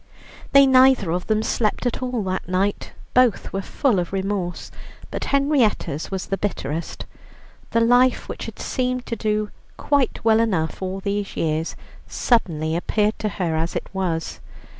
They 0.51 0.65
neither 0.65 1.11
of 1.11 1.27
them 1.27 1.43
slept 1.43 1.85
at 1.85 2.01
all 2.01 2.23
that 2.23 2.47
night. 2.49 2.91
Both 3.13 3.53
were 3.53 3.61
full 3.61 3.99
of 3.99 4.11
remorse, 4.11 4.71
but 5.11 5.25
Henrietta's 5.25 6.09
was 6.09 6.25
the 6.25 6.39
bitterest. 6.39 7.05
The 7.69 7.81
life 7.81 8.27
which 8.27 8.47
had 8.47 8.57
seemed 8.57 9.05
to 9.05 9.15
do 9.15 9.51
quite 9.77 10.25
well 10.25 10.39
enough 10.39 10.81
all 10.81 11.01
these 11.01 11.37
years, 11.37 11.75
suddenly 12.07 12.75
appeared 12.75 13.19
to 13.19 13.29
her 13.29 13.55
as 13.55 13.75
it 13.75 13.87
was. 13.93 14.39